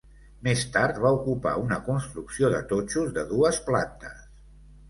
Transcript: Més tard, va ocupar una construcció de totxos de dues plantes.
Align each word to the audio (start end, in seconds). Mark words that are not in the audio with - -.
Més 0.45 0.61
tard, 0.77 1.01
va 1.03 1.11
ocupar 1.17 1.53
una 1.65 1.77
construcció 1.89 2.51
de 2.57 2.63
totxos 2.73 3.15
de 3.19 3.27
dues 3.35 3.61
plantes. 3.69 4.29